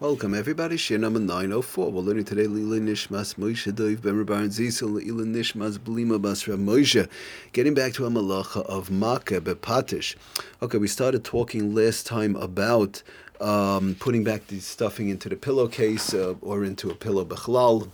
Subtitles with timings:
[0.00, 1.90] Welcome everybody, Shir number 904.
[1.90, 7.08] We're learning today Lila Nishmas Moshe Dov Ben Zisel Lila Nishmas Blima Basra Moshe.
[7.52, 10.14] Getting back to a malacha of Makkah Bepatish.
[10.62, 13.02] Okay, we started talking last time about
[13.40, 17.90] um, putting back the stuffing into the pillowcase uh, or into a pillow bechlal.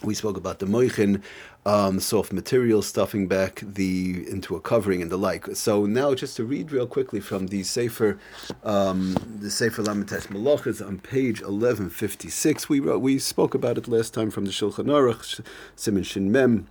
[0.00, 1.22] We spoke about the moichin,
[1.66, 5.56] um, soft material, stuffing back the into a covering and the like.
[5.56, 8.16] So now, just to read real quickly from the Sefer,
[8.62, 12.68] um, the Sefer Lamentesh Malachas on page eleven fifty six.
[12.68, 15.40] We wrote, we spoke about it last time from the Shulchan Aruch,
[15.74, 16.68] Simon Shin Mem.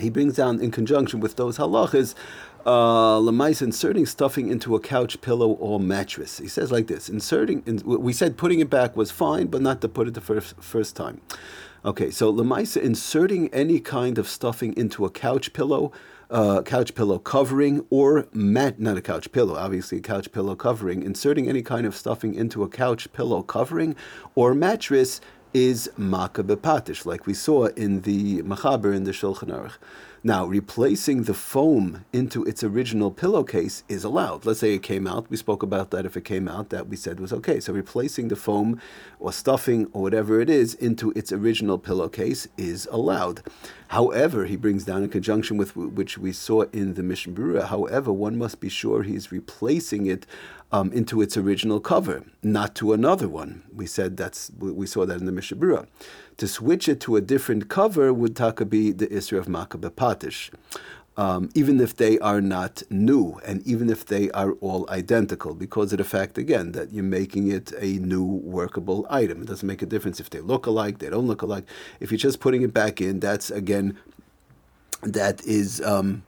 [0.00, 2.14] He brings down in conjunction with those halachas
[2.66, 6.38] uh, inserting stuffing into a couch, pillow, or mattress.
[6.38, 7.62] He says like this: inserting.
[7.64, 10.56] In, we said putting it back was fine, but not to put it the first
[10.60, 11.20] first time.
[11.84, 15.92] Okay, so Lemaisa inserting any kind of stuffing into a couch pillow,
[16.28, 21.04] uh, couch pillow covering, or mat, not a couch pillow, obviously a couch pillow covering,
[21.04, 23.94] inserting any kind of stuffing into a couch pillow covering
[24.34, 25.20] or mattress
[25.54, 29.78] is makabepatish, like we saw in the Machaber in the Shulchan Aruch.
[30.24, 34.44] Now, replacing the foam into its original pillowcase is allowed.
[34.44, 35.30] Let's say it came out.
[35.30, 37.60] We spoke about that if it came out, that we said was okay.
[37.60, 38.80] So, replacing the foam
[39.20, 43.42] or stuffing or whatever it is into its original pillowcase is allowed.
[43.88, 47.68] However, he brings down in conjunction with which we saw in the Mishnah Berurah.
[47.68, 50.26] However, one must be sure he's replacing it
[50.70, 53.62] um, into its original cover, not to another one.
[53.74, 55.86] We said that's we saw that in the Mishnah Berurah.
[56.36, 60.50] To switch it to a different cover would taka be the Isra of Makkah Patish.
[61.16, 65.92] Um, even if they are not new and even if they are all identical, because
[65.92, 69.42] of the fact, again, that you're making it a new workable item.
[69.42, 71.64] It doesn't make a difference if they look alike, they don't look alike.
[71.98, 73.98] If you're just putting it back in, that's, again,
[75.02, 76.22] that is, um,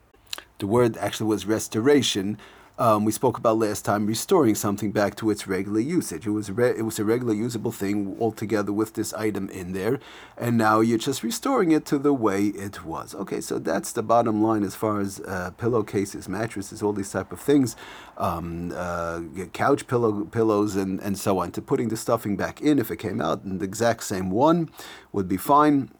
[0.58, 2.36] the word actually was restoration,
[2.80, 6.26] um, we spoke about last time restoring something back to its regular usage.
[6.26, 10.00] It was re- it was a regular usable thing altogether with this item in there,
[10.38, 13.14] and now you're just restoring it to the way it was.
[13.14, 17.32] Okay, so that's the bottom line as far as uh, pillowcases, mattresses, all these type
[17.32, 17.76] of things,
[18.16, 19.20] um, uh,
[19.52, 21.52] couch pillow pillows, and and so on.
[21.52, 24.70] To putting the stuffing back in, if it came out in the exact same one,
[25.12, 25.90] would be fine.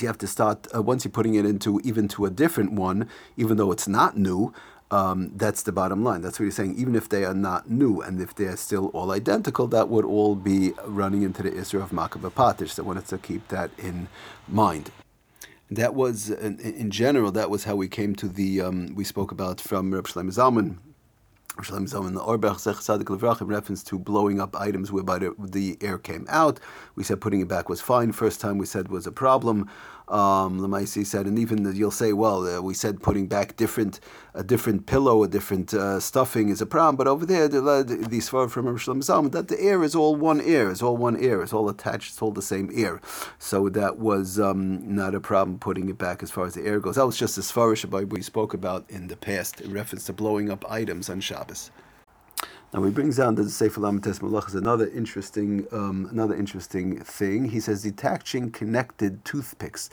[0.00, 3.08] You have to start uh, once you're putting it into even to a different one,
[3.36, 4.52] even though it's not new.
[4.90, 6.22] Um, that's the bottom line.
[6.22, 6.76] That's what he's saying.
[6.78, 10.04] Even if they are not new and if they are still all identical, that would
[10.04, 12.70] all be running into the issue of Makabah Patish.
[12.70, 14.08] So one has to keep that in
[14.46, 14.90] mind.
[15.68, 19.60] That was, in, general, that was how we came to the, um, we spoke about
[19.60, 20.76] from Reb Shlomo Zalman,
[21.62, 25.96] Shalom Zalman the Auerbach Sadik Levrach in reference to blowing up items whereby the, air
[25.96, 26.60] came out.
[26.96, 28.12] We said putting it back was fine.
[28.12, 29.70] First time we said was a problem.
[30.08, 33.98] Um, Lamaisi said, and even you'll say, well, uh, we said putting back different
[34.34, 37.96] a different pillow, a different uh, stuffing is a problem, but over there, the, the,
[37.96, 41.42] the Svar from Zalman, that the air is all one air, it's all one air,
[41.42, 43.00] it's all attached, it's all the same air.
[43.38, 46.80] So that was um, not a problem putting it back as far as the air
[46.80, 46.96] goes.
[46.96, 50.12] That was just as far as we spoke about in the past in reference to
[50.12, 51.70] blowing up items on Shabbos.
[52.74, 57.50] Now he brings down the Sefer Lamites Malach is another interesting, um, another interesting thing.
[57.50, 59.88] He says detaching connected toothpicks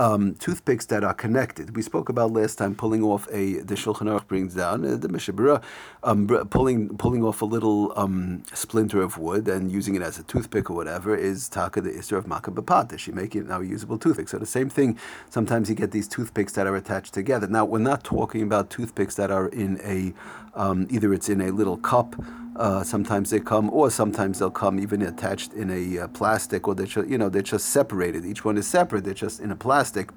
[0.00, 1.76] um, toothpicks that are connected.
[1.76, 5.10] We spoke about last time pulling off a the Shulchan Aruch brings down uh, the
[5.10, 5.62] Mishnah Berurah,
[6.02, 10.22] um, pulling pulling off a little um, splinter of wood and using it as a
[10.22, 13.06] toothpick or whatever is taka the Isra of Makkah Bapatish.
[13.06, 14.30] You make it now a usable toothpick.
[14.30, 14.98] So the same thing.
[15.28, 17.46] Sometimes you get these toothpicks that are attached together.
[17.46, 20.14] Now we're not talking about toothpicks that are in a
[20.54, 22.16] um, either it's in a little cup
[22.60, 26.74] uh, sometimes they come, or sometimes they'll come even attached in a uh, plastic, or
[26.74, 28.24] they're just, you know they're just separated.
[28.24, 29.04] Each one is separate.
[29.04, 30.10] They're just in a plastic.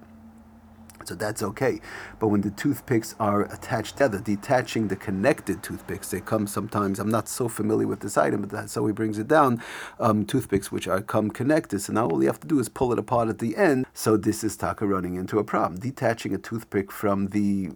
[1.06, 1.82] So that's okay.
[2.20, 7.09] But when the toothpicks are attached together, detaching the connected toothpicks, they come sometimes, I'm
[7.09, 9.62] not so familiar with this item, but that's how he brings it down.
[10.00, 11.82] Um, toothpicks which are come connected.
[11.82, 13.86] So now all you have to do is pull it apart at the end.
[13.94, 15.80] So this is taka running into a problem.
[15.80, 17.72] Detaching a toothpick from the,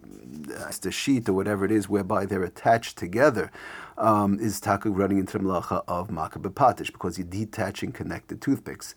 [0.82, 3.50] the sheet or whatever it is whereby they're attached together
[3.96, 8.94] um, is taka running into the malacha of makabepatish because you're detaching connected toothpicks.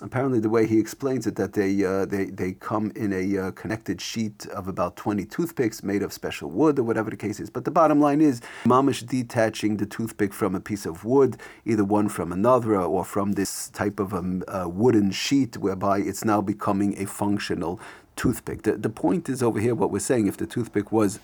[0.00, 3.50] Apparently, the way he explains it, that they uh, they they come in a uh,
[3.52, 7.50] connected sheet of about twenty toothpicks made of special wood or whatever the case is.
[7.50, 11.84] But the bottom line is, mamish detaching the toothpick from a piece of wood, either
[11.84, 16.40] one from another or from this type of a, a wooden sheet, whereby it's now
[16.40, 17.78] becoming a functional
[18.16, 18.62] toothpick.
[18.62, 20.26] The, the point is over here what we're saying.
[20.26, 21.18] If the toothpick was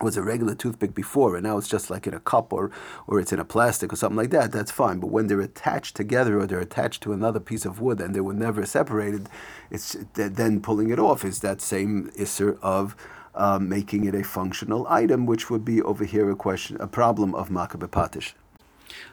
[0.00, 2.70] was a regular toothpick before and now it's just like in a cup or
[3.06, 5.96] or it's in a plastic or something like that that's fine but when they're attached
[5.96, 9.28] together or they're attached to another piece of wood and they were never separated
[9.70, 12.94] it's then pulling it off is that same isser of
[13.34, 17.34] um, making it a functional item which would be over here a question a problem
[17.34, 18.34] of makabepatish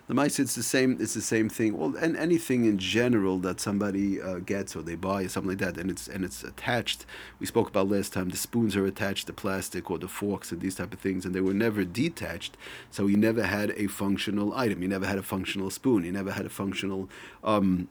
[0.08, 0.98] The mice, it's the same.
[1.00, 1.78] It's the same thing.
[1.78, 5.60] Well, and anything in general that somebody uh, gets or they buy or something like
[5.60, 7.06] that, and it's and it's attached.
[7.40, 8.30] We spoke about last time.
[8.30, 11.34] The spoons are attached to plastic or the forks and these type of things, and
[11.34, 12.58] they were never detached.
[12.92, 14.82] So you never had a functional item.
[14.82, 16.04] You never had a functional spoon.
[16.04, 17.10] You never had a functional.
[17.44, 17.88] Um,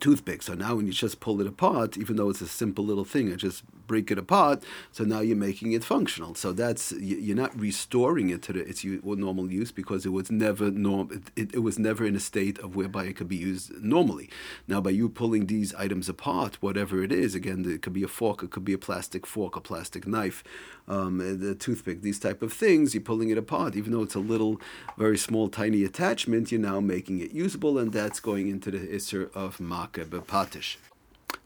[0.00, 0.42] toothpick.
[0.42, 3.32] So now when you just pull it apart, even though it's a simple little thing,
[3.32, 4.62] I just break it apart.
[4.92, 6.34] So now you're making it functional.
[6.34, 10.70] So that's you're not restoring it to the, its normal use because it was never
[10.70, 11.22] norm.
[11.34, 14.30] It, it, was never in a state of whereby it could be used normally.
[14.68, 18.08] Now by you pulling these items apart, whatever it is, again, it could be a
[18.08, 20.44] fork, it could be a plastic fork, a plastic knife,
[20.86, 22.94] um, the toothpick, these type of things.
[22.94, 24.60] You're pulling it apart, even though it's a little,
[24.96, 26.52] very small, tiny attachment.
[26.52, 30.76] You're now making it usable, and that's going into the isser of bepatish.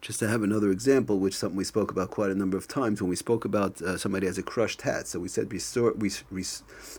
[0.01, 3.01] Just to have another example, which something we spoke about quite a number of times
[3.01, 5.07] when we spoke about uh, somebody has a crushed hat.
[5.07, 6.11] So we said restore, we,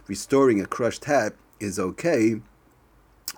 [0.07, 2.41] restoring a crushed hat is okay.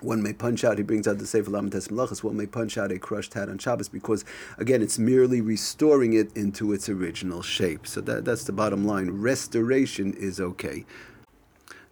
[0.00, 2.92] One may punch out, he brings out the Sefer Lamites Malachas, one may punch out
[2.92, 4.24] a crushed hat on Shabbos because,
[4.58, 7.86] again, it's merely restoring it into its original shape.
[7.86, 9.10] So that, that's the bottom line.
[9.10, 10.84] Restoration is okay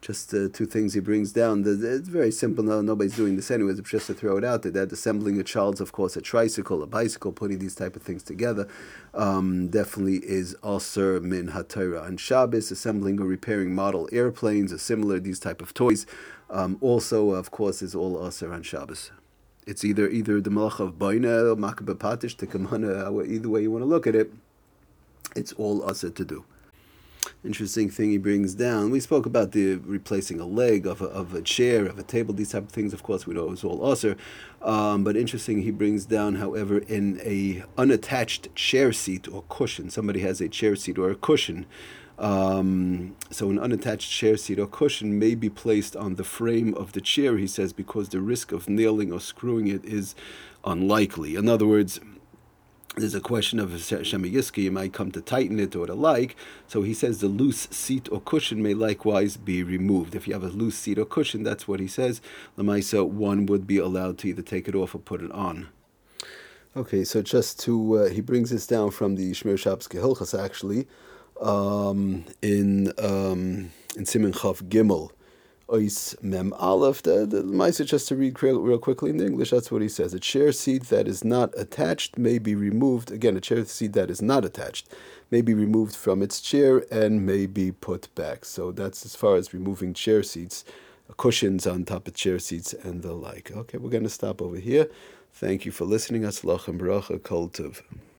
[0.05, 1.65] just uh, two things he brings down.
[1.67, 2.63] It's very simple.
[2.63, 3.79] No, nobody's doing this anyways.
[3.79, 4.71] It's just to throw it out there.
[4.71, 8.23] That assembling a child's, of course, a tricycle, a bicycle, putting these type of things
[8.23, 8.69] together,
[9.15, 12.71] um, definitely is also min hatayra and Shabbos.
[12.71, 16.05] Assembling or repairing model airplanes, or similar these type of toys,
[16.51, 19.11] um, also, of course, is all also on Shabbos.
[19.67, 23.83] It's either either the malach of baina or makabah patish, tekamana, either way you want
[23.83, 24.31] to look at it.
[25.35, 26.45] It's all also to do
[27.45, 28.91] interesting thing he brings down.
[28.91, 32.35] We spoke about the replacing a leg of a, of a chair, of a table,
[32.35, 32.93] these type of things.
[32.93, 34.17] Of course, we know it's all usher.
[34.63, 39.91] Um, but interesting, he brings down, however, in a unattached chair seat or cushion.
[39.91, 41.67] Somebody has a chair seat or a cushion.
[42.19, 46.93] Um, so an unattached chair seat or cushion may be placed on the frame of
[46.93, 50.15] the chair, he says, because the risk of nailing or screwing it is
[50.65, 51.35] unlikely.
[51.35, 52.01] In other words,
[52.97, 56.37] there's a question of Shema Yiski, you might come to tighten it or the like.
[56.69, 60.15] So he says the loose seat or cushion may likewise be removed.
[60.15, 62.21] If you have a loose seat or cushion, that's what he says.
[62.57, 65.69] Lamaisa, one would be allowed to either take it off or put it on.
[66.77, 70.87] Okay, so just to, uh, he brings this down from the Shmir Shabbos Gehilchas actually,
[71.41, 75.11] um, in, um, in Simon Chav Gimel.
[75.69, 77.03] Ois Mem Aleph.
[77.03, 80.15] The, the, just to read real, real, quickly in English, that's what he says.
[80.15, 83.11] A chair seat that is not attached may be removed.
[83.11, 84.89] Again, a chair seat that is not attached
[85.31, 88.45] may be removed from its chair and may be put back.
[88.45, 90.65] So that's as far as removing chair seats,
[91.09, 93.51] uh, cushions on top of chair seats, and the like.
[93.51, 94.89] Okay, we're going to stop over here.
[95.33, 96.23] Thank you for listening.
[96.23, 97.49] Aslach and Bracha Kol